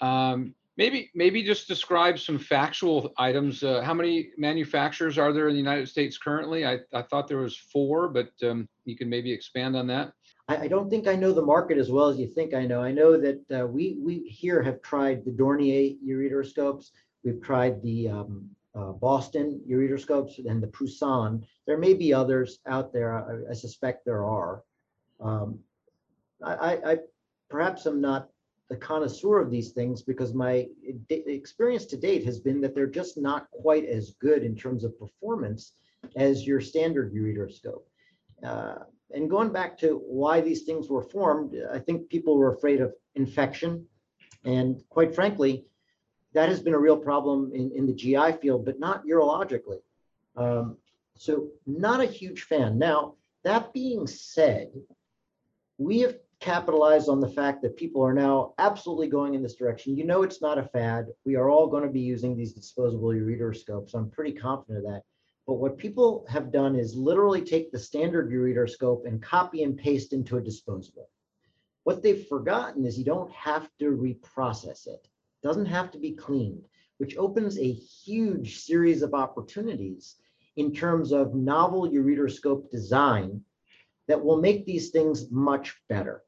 Um, 0.01 0.53
maybe 0.77 1.12
maybe 1.13 1.43
just 1.43 1.67
describe 1.67 2.19
some 2.19 2.38
factual 2.38 3.13
items. 3.17 3.63
Uh, 3.63 3.81
how 3.81 3.93
many 3.93 4.29
manufacturers 4.38 5.17
are 5.17 5.34
there 5.34 5.48
in 5.48 5.53
the 5.53 5.60
United 5.60 5.89
States 5.89 6.17
currently? 6.17 6.65
I, 6.65 6.79
I 6.93 7.01
thought 7.01 7.27
there 7.27 7.39
was 7.39 7.58
four, 7.58 8.08
but 8.08 8.31
um, 8.43 8.67
you 8.86 8.96
can 8.96 9.10
maybe 9.10 9.31
expand 9.31 9.75
on 9.75 9.88
that. 9.88 10.13
I, 10.50 10.63
I 10.63 10.68
don't 10.68 10.89
think 10.89 11.08
I 11.08 11.15
know 11.15 11.32
the 11.32 11.41
market 11.41 11.77
as 11.77 11.91
well 11.91 12.08
as 12.08 12.18
you 12.18 12.27
think 12.27 12.53
I 12.53 12.65
know. 12.65 12.82
I 12.82 12.91
know 12.91 13.18
that 13.18 13.51
uh, 13.51 13.68
we, 13.68 13.98
we 14.01 14.27
here 14.27 14.62
have 14.63 14.82
tried 14.82 15.24
the 15.24 15.32
Dornier 15.32 15.98
ureteroscopes. 16.06 16.89
We've 17.24 17.41
tried 17.41 17.82
the 17.84 18.10
um, 18.10 18.50
uh, 18.75 18.91
Boston 18.94 19.62
ureteroscopes 19.70 20.46
and 20.50 20.62
the 20.62 20.68
Pusen. 20.68 21.46
There 21.68 21.77
may 21.77 21.94
be 21.94 22.13
others 22.13 22.60
out 22.65 22.91
there. 22.91 23.13
I, 23.13 23.51
I 23.51 23.53
suspect 23.53 24.06
there 24.06 24.25
are. 24.25 24.63
Um, 25.22 25.60
I, 26.44 26.79
I, 26.86 26.98
perhaps 27.50 27.86
I'm 27.86 28.01
not 28.01 28.29
the 28.70 28.77
connoisseur 28.77 29.39
of 29.39 29.51
these 29.51 29.72
things 29.72 30.01
because 30.01 30.34
my 30.34 30.68
experience 31.10 31.86
to 31.88 31.98
date 31.98 32.24
has 32.24 32.39
been 32.39 32.62
that 32.62 32.74
they're 32.74 32.88
just 32.88 33.18
not 33.18 33.50
quite 33.51 33.86
as 33.86 34.12
good 34.22 34.44
in 34.44 34.56
terms 34.56 34.84
of 34.84 34.98
performance 34.98 35.74
as 36.15 36.48
your 36.48 36.62
standard 36.62 37.13
ureteroscope. 37.13 37.84
Uh, 38.44 38.75
and 39.11 39.29
going 39.29 39.51
back 39.51 39.77
to 39.79 40.01
why 40.05 40.41
these 40.41 40.63
things 40.63 40.89
were 40.89 41.03
formed, 41.03 41.55
I 41.71 41.79
think 41.79 42.09
people 42.09 42.37
were 42.37 42.53
afraid 42.53 42.81
of 42.81 42.93
infection. 43.15 43.85
And 44.45 44.81
quite 44.89 45.15
frankly, 45.15 45.65
that 46.33 46.49
has 46.49 46.59
been 46.59 46.75
a 46.75 46.79
real 46.79 46.97
problem 46.97 47.51
in, 47.53 47.71
in 47.75 47.85
the 47.87 47.93
GI 47.93 48.33
field, 48.41 48.65
but 48.65 48.79
not 48.79 49.05
urologically. 49.05 49.79
Um, 50.35 50.77
so 51.17 51.49
not 51.65 52.01
a 52.01 52.05
huge 52.05 52.43
fan. 52.43 52.77
Now, 52.77 53.15
that 53.43 53.73
being 53.73 54.05
said, 54.05 54.69
we 55.77 55.99
have 55.99 56.17
capitalized 56.39 57.09
on 57.09 57.19
the 57.19 57.27
fact 57.27 57.61
that 57.61 57.75
people 57.75 58.01
are 58.05 58.13
now 58.13 58.53
absolutely 58.59 59.07
going 59.07 59.33
in 59.33 59.43
this 59.43 59.55
direction. 59.55 59.97
You 59.97 60.05
know, 60.05 60.23
it's 60.23 60.41
not 60.41 60.57
a 60.57 60.63
fad. 60.63 61.07
We 61.25 61.35
are 61.35 61.49
all 61.49 61.67
going 61.67 61.83
to 61.83 61.89
be 61.89 61.99
using 61.99 62.37
these 62.37 62.53
disposable 62.53 63.09
ureteroscopes. 63.09 63.93
I'm 63.93 64.09
pretty 64.09 64.33
confident 64.33 64.85
of 64.85 64.91
that. 64.91 65.03
But 65.50 65.58
what 65.58 65.79
people 65.79 66.27
have 66.29 66.51
done 66.51 66.75
is 66.75 66.96
literally 66.96 67.41
take 67.41 67.72
the 67.72 67.79
standard 67.79 68.29
ureteroscope 68.29 69.08
and 69.08 69.20
copy 69.20 69.63
and 69.63 69.75
paste 69.75 70.13
into 70.13 70.38
a 70.38 70.41
disposable. 70.41 71.10
What 71.86 72.03
they've 72.03 72.27
forgotten 72.27 72.86
is 72.86 73.00
you 73.00 73.03
don't 73.03 73.32
have 73.32 73.68
to 73.79 73.86
reprocess 73.86 74.86
it. 74.86 75.08
It 75.08 75.48
doesn't 75.48 75.65
have 75.65 75.89
to 75.89 75.98
be 75.98 76.12
cleaned, 76.12 76.65
which 77.00 77.18
opens 77.18 77.58
a 77.58 77.72
huge 77.72 78.60
series 78.60 79.01
of 79.01 79.15
opportunities 79.15 80.18
in 80.56 80.72
terms 80.72 81.12
of 81.12 81.34
novel 81.34 81.89
ureteroscope 81.89 82.70
design 82.70 83.44
that 84.08 84.24
will 84.24 84.39
make 84.39 84.68
these 84.68 84.91
things 84.91 85.32
much 85.32 85.82
better. 85.89 86.22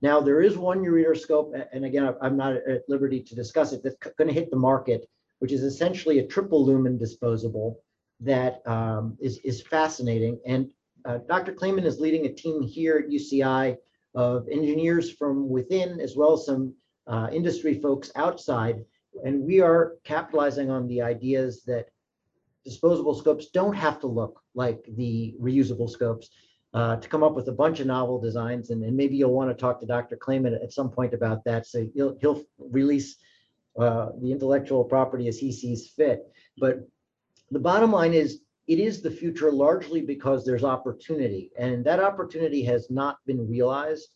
Now, 0.00 0.20
there 0.20 0.42
is 0.42 0.56
one 0.56 0.84
ureteroscope, 0.84 1.58
a- 1.58 1.74
and 1.74 1.84
again, 1.84 2.14
I'm 2.22 2.36
not 2.36 2.54
at 2.54 2.88
liberty 2.88 3.20
to 3.20 3.34
discuss 3.34 3.72
it, 3.72 3.82
that's 3.82 3.96
going 3.96 4.28
to 4.28 4.40
hit 4.40 4.48
the 4.52 4.56
market, 4.56 5.10
which 5.40 5.50
is 5.50 5.64
essentially 5.64 6.20
a 6.20 6.26
triple 6.28 6.64
lumen 6.64 6.96
disposable 6.96 7.82
that 8.20 8.62
um, 8.66 9.16
is, 9.20 9.38
is 9.38 9.62
fascinating. 9.62 10.38
And 10.46 10.70
uh, 11.04 11.18
Dr. 11.28 11.52
Clayman 11.52 11.84
is 11.84 12.00
leading 12.00 12.26
a 12.26 12.32
team 12.32 12.62
here 12.62 12.98
at 12.98 13.10
UCI 13.10 13.76
of 14.14 14.48
engineers 14.48 15.10
from 15.12 15.48
within, 15.48 16.00
as 16.00 16.16
well 16.16 16.34
as 16.34 16.44
some 16.44 16.74
uh, 17.06 17.28
industry 17.32 17.74
folks 17.74 18.10
outside. 18.16 18.84
And 19.24 19.42
we 19.42 19.60
are 19.60 19.94
capitalizing 20.04 20.70
on 20.70 20.86
the 20.86 21.02
ideas 21.02 21.62
that 21.64 21.88
disposable 22.64 23.14
scopes 23.14 23.46
don't 23.46 23.74
have 23.74 23.98
to 24.00 24.06
look 24.06 24.42
like 24.54 24.84
the 24.96 25.34
reusable 25.40 25.88
scopes 25.88 26.30
uh, 26.74 26.96
to 26.96 27.08
come 27.08 27.22
up 27.22 27.34
with 27.34 27.48
a 27.48 27.52
bunch 27.52 27.80
of 27.80 27.86
novel 27.86 28.20
designs. 28.20 28.70
And, 28.70 28.84
and 28.84 28.96
maybe 28.96 29.16
you'll 29.16 29.32
want 29.32 29.50
to 29.50 29.60
talk 29.60 29.80
to 29.80 29.86
Dr. 29.86 30.16
Clayman 30.16 30.62
at 30.62 30.72
some 30.72 30.90
point 30.90 31.14
about 31.14 31.42
that. 31.44 31.66
So 31.66 31.86
he'll, 31.94 32.16
he'll 32.20 32.42
release 32.58 33.16
uh, 33.78 34.10
the 34.20 34.30
intellectual 34.30 34.84
property 34.84 35.26
as 35.28 35.38
he 35.38 35.52
sees 35.52 35.88
fit. 35.88 36.30
But 36.58 36.86
the 37.50 37.58
bottom 37.58 37.92
line 37.92 38.14
is 38.14 38.40
it 38.66 38.78
is 38.78 39.02
the 39.02 39.10
future 39.10 39.50
largely 39.50 40.00
because 40.00 40.44
there's 40.44 40.62
opportunity 40.62 41.50
and 41.58 41.84
that 41.84 42.00
opportunity 42.00 42.62
has 42.64 42.88
not 42.90 43.18
been 43.26 43.48
realized. 43.48 44.08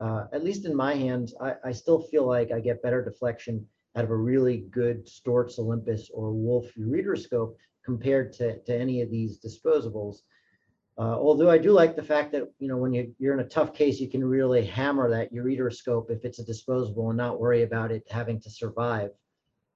Uh, 0.00 0.24
at 0.32 0.44
least 0.44 0.64
in 0.64 0.74
my 0.74 0.94
hands, 0.94 1.34
I, 1.40 1.54
I 1.64 1.72
still 1.72 2.00
feel 2.00 2.26
like 2.26 2.52
I 2.52 2.60
get 2.60 2.82
better 2.82 3.04
deflection 3.04 3.66
out 3.96 4.04
of 4.04 4.10
a 4.10 4.16
really 4.16 4.58
good 4.70 5.06
Storz 5.06 5.58
Olympus 5.58 6.08
or 6.14 6.32
Wolf 6.32 6.66
ureteroscope 6.78 7.54
compared 7.84 8.32
to, 8.34 8.60
to 8.60 8.74
any 8.74 9.02
of 9.02 9.10
these 9.10 9.40
disposables. 9.40 10.18
Uh, 10.96 11.16
although 11.16 11.50
I 11.50 11.58
do 11.58 11.72
like 11.72 11.94
the 11.94 12.02
fact 12.02 12.32
that, 12.32 12.44
you 12.58 12.68
know, 12.68 12.76
when 12.76 12.92
you, 12.92 13.14
you're 13.18 13.34
in 13.34 13.44
a 13.44 13.48
tough 13.48 13.74
case, 13.74 14.00
you 14.00 14.08
can 14.08 14.24
really 14.24 14.64
hammer 14.64 15.10
that 15.10 15.32
ureteroscope 15.32 16.10
if 16.10 16.24
it's 16.24 16.38
a 16.38 16.44
disposable 16.44 17.08
and 17.10 17.16
not 17.16 17.40
worry 17.40 17.62
about 17.62 17.92
it 17.92 18.04
having 18.10 18.40
to 18.40 18.50
survive. 18.50 19.10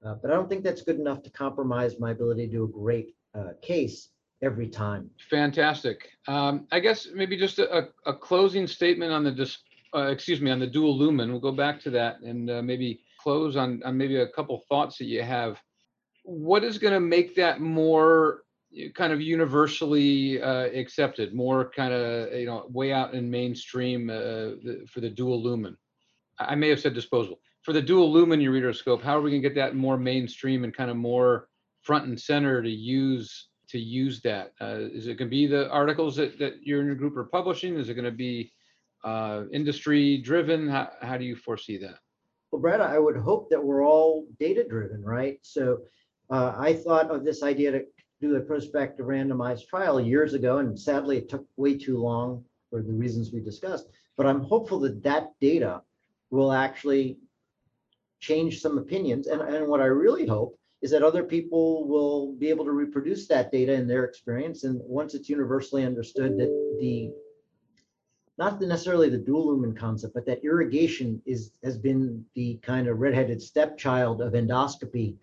Uh, 0.05 0.15
but 0.15 0.31
I 0.31 0.33
don't 0.33 0.49
think 0.49 0.63
that's 0.63 0.81
good 0.81 0.99
enough 0.99 1.23
to 1.23 1.29
compromise 1.29 1.99
my 1.99 2.11
ability 2.11 2.47
to 2.47 2.51
do 2.51 2.63
a 2.65 2.67
great 2.67 3.15
uh, 3.35 3.53
case 3.61 4.09
every 4.41 4.67
time. 4.67 5.09
Fantastic. 5.29 6.09
Um, 6.27 6.67
I 6.71 6.79
guess 6.79 7.07
maybe 7.13 7.37
just 7.37 7.59
a, 7.59 7.89
a- 8.05 8.13
closing 8.13 8.67
statement 8.67 9.11
on 9.13 9.23
the 9.23 9.31
dis, 9.31 9.57
uh, 9.95 10.07
excuse 10.07 10.41
me, 10.41 10.51
on 10.51 10.59
the 10.59 10.67
dual 10.67 10.97
lumen. 10.97 11.31
We'll 11.31 11.39
go 11.39 11.51
back 11.53 11.79
to 11.81 11.89
that 11.91 12.19
and 12.21 12.49
uh, 12.49 12.61
maybe 12.61 13.01
close 13.19 13.55
on, 13.55 13.81
on 13.85 13.97
maybe 13.97 14.17
a 14.17 14.27
couple 14.27 14.61
thoughts 14.67 14.97
that 14.97 15.05
you 15.05 15.23
have. 15.23 15.61
What 16.23 16.63
is 16.63 16.77
going 16.77 16.93
to 16.93 16.99
make 16.99 17.35
that 17.35 17.61
more 17.61 18.43
uh, 18.77 18.89
kind 18.95 19.13
of 19.13 19.21
universally 19.21 20.41
uh, 20.41 20.65
accepted, 20.65 21.33
more 21.33 21.69
kind 21.69 21.93
of, 21.93 22.33
you 22.33 22.45
know, 22.45 22.65
way 22.69 22.91
out 22.91 23.13
in 23.13 23.29
mainstream 23.29 24.09
uh, 24.09 24.83
for 24.87 24.99
the 24.99 25.09
dual 25.09 25.41
lumen? 25.41 25.77
I 26.39 26.45
I 26.45 26.55
may 26.55 26.69
have 26.69 26.81
said 26.81 26.93
disposable. 26.93 27.39
For 27.63 27.71
the 27.71 27.81
dual 27.81 28.11
lumen 28.11 28.41
ureteroscope, 28.41 29.01
how 29.01 29.17
are 29.17 29.21
we 29.21 29.31
going 29.31 29.41
to 29.41 29.49
get 29.49 29.55
that 29.55 29.75
more 29.75 29.97
mainstream 29.97 30.65
and 30.65 30.75
kind 30.75 30.91
of 30.91 30.97
more 30.97 31.47
front 31.81 32.05
and 32.05 32.19
center 32.19 32.61
to 32.61 32.69
use 32.69 33.47
to 33.69 33.79
use 33.79 34.21
that? 34.21 34.51
Uh, 34.59 34.79
is 34.91 35.07
it 35.07 35.17
going 35.17 35.29
to 35.29 35.35
be 35.35 35.47
the 35.47 35.69
articles 35.69 36.17
that, 36.17 36.37
that 36.39 36.55
you 36.61 36.79
and 36.79 36.87
your 36.87 36.95
group 36.95 37.15
are 37.15 37.23
publishing? 37.23 37.77
Is 37.77 37.87
it 37.87 37.93
going 37.93 38.05
to 38.05 38.11
be 38.11 38.51
uh, 39.05 39.43
industry 39.53 40.17
driven? 40.17 40.67
How, 40.67 40.89
how 41.01 41.17
do 41.17 41.23
you 41.23 41.37
foresee 41.37 41.77
that? 41.77 41.95
Well, 42.51 42.61
Brad, 42.61 42.81
I 42.81 42.99
would 42.99 43.17
hope 43.17 43.49
that 43.49 43.63
we're 43.63 43.85
all 43.85 44.27
data 44.39 44.65
driven, 44.67 45.01
right? 45.01 45.39
So 45.41 45.79
uh, 46.29 46.53
I 46.57 46.73
thought 46.73 47.09
of 47.09 47.23
this 47.23 47.43
idea 47.43 47.71
to 47.71 47.85
do 48.19 48.35
a 48.35 48.41
prospective 48.41 49.05
randomized 49.05 49.67
trial 49.67 49.99
years 50.01 50.33
ago, 50.33 50.57
and 50.57 50.77
sadly 50.77 51.17
it 51.17 51.29
took 51.29 51.45
way 51.55 51.77
too 51.77 51.97
long 51.97 52.43
for 52.69 52.81
the 52.81 52.93
reasons 52.93 53.31
we 53.31 53.39
discussed. 53.39 53.87
But 54.17 54.27
I'm 54.27 54.41
hopeful 54.41 54.79
that 54.81 55.01
that 55.03 55.31
data 55.39 55.81
will 56.29 56.51
actually 56.51 57.17
change 58.23 58.61
some 58.61 58.77
opinions. 58.77 59.27
And, 59.27 59.41
and 59.41 59.67
what 59.67 59.81
I 59.81 59.85
really 59.85 60.25
hope 60.25 60.57
is 60.81 60.91
that 60.91 61.03
other 61.03 61.23
people 61.23 61.87
will 61.87 62.33
be 62.33 62.49
able 62.49 62.65
to 62.65 62.71
reproduce 62.71 63.27
that 63.27 63.51
data 63.51 63.73
in 63.73 63.85
their 63.87 64.05
experience. 64.05 64.63
And 64.63 64.81
once 64.83 65.13
it's 65.13 65.29
universally 65.29 65.85
understood 65.85 66.37
that 66.37 66.77
the 66.79 67.11
not 68.37 68.59
necessarily 68.61 69.09
the 69.09 69.17
dual 69.17 69.47
lumen 69.47 69.75
concept, 69.75 70.13
but 70.15 70.25
that 70.25 70.43
irrigation 70.43 71.21
is, 71.25 71.51
has 71.63 71.77
been 71.77 72.25
the 72.33 72.55
kind 72.63 72.87
of 72.87 72.97
redheaded 72.99 73.41
stepchild 73.41 74.21
of 74.21 74.33
endoscopy 74.33 75.15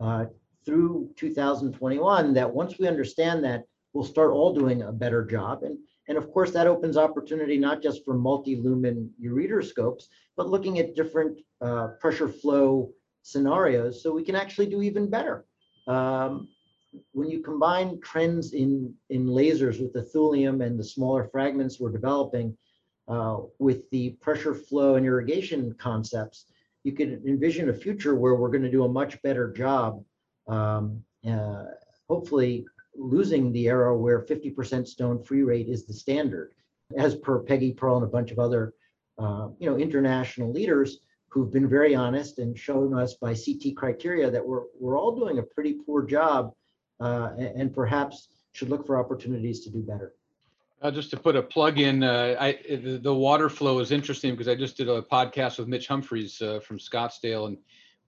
uh, 0.00 0.24
through 0.64 1.10
2021, 1.16 2.32
that 2.32 2.50
once 2.50 2.78
we 2.78 2.88
understand 2.88 3.44
that, 3.44 3.64
we'll 3.92 4.02
start 4.02 4.32
all 4.32 4.54
doing 4.54 4.82
a 4.82 4.92
better 4.92 5.24
job. 5.24 5.62
And, 5.62 5.78
and 6.08 6.18
of 6.18 6.30
course, 6.30 6.50
that 6.52 6.66
opens 6.66 6.96
opportunity 6.96 7.58
not 7.58 7.82
just 7.82 8.04
for 8.04 8.14
multi-lumen 8.14 9.10
ureteroscopes, 9.22 10.04
but 10.36 10.48
looking 10.48 10.78
at 10.78 10.94
different 10.94 11.40
uh, 11.60 11.88
pressure 12.00 12.28
flow 12.28 12.90
scenarios 13.22 14.02
so 14.02 14.12
we 14.12 14.22
can 14.22 14.36
actually 14.36 14.66
do 14.66 14.82
even 14.82 15.08
better. 15.08 15.46
Um, 15.86 16.48
when 17.12 17.28
you 17.28 17.40
combine 17.42 18.00
trends 18.00 18.52
in, 18.52 18.94
in 19.10 19.26
lasers 19.26 19.80
with 19.80 19.92
the 19.92 20.02
thulium 20.02 20.64
and 20.64 20.78
the 20.78 20.84
smaller 20.84 21.24
fragments 21.24 21.80
we're 21.80 21.90
developing 21.90 22.56
uh, 23.08 23.38
with 23.58 23.88
the 23.90 24.10
pressure 24.20 24.54
flow 24.54 24.96
and 24.96 25.04
irrigation 25.06 25.74
concepts, 25.78 26.46
you 26.84 26.92
can 26.92 27.22
envision 27.26 27.70
a 27.70 27.74
future 27.74 28.14
where 28.14 28.34
we're 28.34 28.50
going 28.50 28.62
to 28.62 28.70
do 28.70 28.84
a 28.84 28.88
much 28.88 29.20
better 29.22 29.50
job. 29.52 30.04
Um, 30.46 31.02
uh, 31.28 31.64
hopefully, 32.08 32.66
losing 32.96 33.52
the 33.52 33.66
era 33.66 33.96
where 33.96 34.20
50% 34.20 34.86
stone 34.86 35.22
free 35.22 35.42
rate 35.42 35.68
is 35.68 35.86
the 35.86 35.92
standard, 35.92 36.52
as 36.96 37.14
per 37.14 37.40
Peggy 37.40 37.72
Pearle 37.72 37.96
and 37.96 38.04
a 38.04 38.08
bunch 38.08 38.30
of 38.30 38.38
other, 38.38 38.74
uh, 39.18 39.48
you 39.58 39.68
know, 39.68 39.76
international 39.76 40.52
leaders 40.52 40.98
who've 41.28 41.52
been 41.52 41.68
very 41.68 41.94
honest 41.94 42.38
and 42.38 42.56
shown 42.56 42.96
us 42.96 43.14
by 43.14 43.34
CT 43.34 43.76
criteria 43.76 44.30
that 44.30 44.46
we're, 44.46 44.62
we're 44.78 44.98
all 44.98 45.16
doing 45.16 45.38
a 45.38 45.42
pretty 45.42 45.74
poor 45.84 46.02
job 46.02 46.54
uh, 47.00 47.30
a- 47.36 47.52
and, 47.56 47.74
perhaps 47.74 48.28
should 48.52 48.70
look 48.70 48.86
for 48.86 48.96
opportunities 48.98 49.64
to 49.64 49.70
do 49.70 49.80
better. 49.80 50.14
Uh, 50.80 50.92
just 50.92 51.10
to 51.10 51.16
put 51.16 51.34
a 51.34 51.42
plug 51.42 51.80
in, 51.80 52.04
uh, 52.04 52.36
I, 52.38 52.58
the, 52.68 53.00
the 53.02 53.14
water 53.14 53.48
flow 53.48 53.80
is 53.80 53.90
interesting 53.90 54.32
because 54.32 54.46
I 54.46 54.54
just 54.54 54.76
did 54.76 54.88
a 54.88 55.02
podcast 55.02 55.58
with 55.58 55.66
Mitch 55.66 55.88
Humphreys 55.88 56.40
uh, 56.40 56.60
from 56.60 56.78
Scottsdale 56.78 57.48
and 57.48 57.58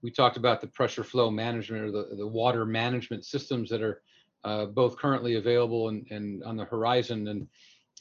we 0.01 0.11
talked 0.11 0.37
about 0.37 0.61
the 0.61 0.67
pressure 0.67 1.03
flow 1.03 1.29
management 1.29 1.83
or 1.83 1.91
the, 1.91 2.15
the 2.15 2.27
water 2.27 2.65
management 2.65 3.25
systems 3.25 3.69
that 3.69 3.81
are 3.81 4.01
both 4.43 4.97
currently 4.97 5.35
available 5.35 5.89
and, 5.89 6.05
and 6.09 6.43
on 6.43 6.57
the 6.57 6.65
horizon. 6.65 7.27
And 7.27 7.47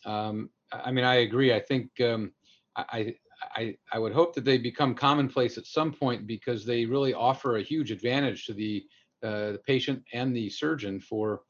um, 0.04 0.50
I 0.72 0.90
mean, 0.92 1.04
I 1.04 1.16
agree. 1.16 1.52
I 1.52 1.60
think 1.60 1.90
um, 2.00 2.32
I, 2.76 3.14
I, 3.54 3.76
I 3.92 3.98
would 3.98 4.12
hope 4.12 4.34
that 4.34 4.44
they 4.44 4.58
become 4.58 4.94
commonplace 4.94 5.58
at 5.58 5.66
some 5.66 5.92
point 5.92 6.26
because 6.26 6.64
they 6.64 6.84
really 6.84 7.14
offer 7.14 7.56
a 7.56 7.62
huge 7.62 7.90
advantage 7.90 8.46
to 8.46 8.54
the, 8.54 8.84
uh, 9.22 9.52
the 9.52 9.60
patient 9.66 10.02
and 10.12 10.34
the 10.34 10.48
surgeon 10.50 11.00
for, 11.00 11.42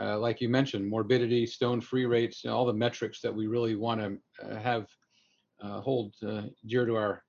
uh, 0.00 0.18
like 0.18 0.40
you 0.40 0.48
mentioned, 0.48 0.88
morbidity, 0.88 1.46
stone-free 1.46 2.06
rates, 2.06 2.44
all 2.46 2.64
the 2.64 2.72
metrics 2.72 3.20
that 3.20 3.34
we 3.34 3.46
really 3.46 3.76
want 3.76 4.00
to 4.00 4.46
uh, 4.46 4.58
have 4.58 4.86
uh, 5.62 5.80
hold 5.80 6.14
uh, 6.26 6.42
dear 6.66 6.86
to 6.86 6.96
our 6.96 7.22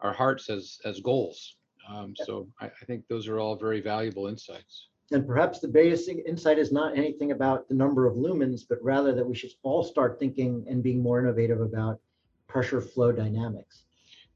our 0.00 0.12
hearts 0.12 0.50
as 0.50 0.78
as 0.84 1.00
goals. 1.00 1.56
Um, 1.90 2.14
so 2.14 2.46
I, 2.60 2.66
I 2.66 2.84
think 2.86 3.04
those 3.08 3.26
are 3.28 3.38
all 3.38 3.56
very 3.56 3.80
valuable 3.80 4.26
insights. 4.26 4.88
And 5.10 5.26
perhaps 5.26 5.58
the 5.60 5.68
basic 5.68 6.24
insight 6.26 6.58
is 6.58 6.70
not 6.70 6.96
anything 6.96 7.32
about 7.32 7.68
the 7.68 7.74
number 7.74 8.06
of 8.06 8.16
lumens, 8.16 8.62
but 8.68 8.78
rather 8.82 9.14
that 9.14 9.26
we 9.26 9.34
should 9.34 9.50
all 9.62 9.82
start 9.82 10.18
thinking 10.18 10.66
and 10.68 10.82
being 10.82 11.02
more 11.02 11.18
innovative 11.18 11.60
about 11.60 11.98
pressure 12.46 12.80
flow 12.80 13.10
dynamics. 13.12 13.84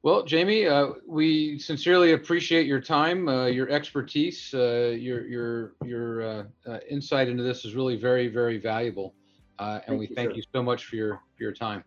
Well, 0.03 0.25
Jaime, 0.29 0.67
uh, 0.67 0.89
we 1.07 1.59
sincerely 1.59 2.13
appreciate 2.13 2.67
your 2.67 2.81
time, 2.81 3.29
uh, 3.29 3.47
your 3.47 3.71
expertise, 3.71 4.53
uh, 4.53 4.97
your 4.99 5.25
your 5.29 5.75
your 5.85 6.23
uh, 6.23 6.45
uh, 6.67 6.79
insight 6.91 7.29
into 7.29 7.45
this 7.45 7.65
is 7.65 7.77
really 7.77 7.97
very 7.97 8.27
very 8.27 8.59
valuable, 8.59 9.15
uh, 9.61 9.79
and 9.87 9.99
Thank 9.99 10.01
we 10.01 10.09
you, 10.09 10.15
thank 10.17 10.31
sir. 10.31 10.37
you 10.39 10.43
so 10.53 10.61
much 10.61 10.87
for 10.87 10.97
your 10.97 11.21
for 11.37 11.45
your 11.45 11.53
time. 11.53 11.85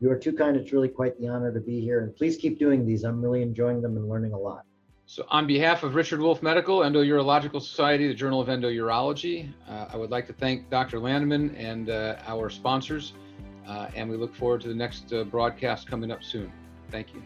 You 0.00 0.10
are 0.10 0.18
too 0.18 0.32
kind. 0.32 0.56
It's 0.56 0.72
really 0.72 0.88
quite 0.88 1.20
the 1.20 1.28
honor 1.28 1.52
to 1.52 1.60
be 1.60 1.78
here. 1.80 2.00
And 2.00 2.16
please 2.16 2.36
keep 2.36 2.58
doing 2.58 2.86
these. 2.86 3.04
I'm 3.04 3.22
really 3.22 3.42
enjoying 3.42 3.82
them 3.82 3.96
and 3.98 4.08
learning 4.08 4.32
a 4.32 4.38
lot. 4.38 4.64
So 5.06 5.26
on 5.30 5.46
behalf 5.46 5.82
of 5.82 5.94
Richard 5.94 6.20
Wolf 6.20 6.42
Medical, 6.42 6.80
Endourological 6.80 7.60
Society, 7.60 8.08
the 8.08 8.14
Journal 8.14 8.40
of 8.40 8.48
Endourology, 8.48 9.52
uh, 9.68 9.86
I 9.92 9.96
would 9.96 10.10
like 10.10 10.26
to 10.28 10.32
thank 10.32 10.70
Dr. 10.70 10.98
Landman 10.98 11.54
and 11.56 11.90
uh, 11.90 12.16
our 12.26 12.48
sponsors, 12.48 13.12
uh, 13.66 13.88
and 13.94 14.08
we 14.08 14.16
look 14.16 14.34
forward 14.34 14.60
to 14.62 14.68
the 14.68 14.74
next 14.74 15.12
uh, 15.12 15.24
broadcast 15.24 15.88
coming 15.88 16.10
up 16.10 16.22
soon. 16.22 16.52
Thank 16.90 17.14
you. 17.14 17.22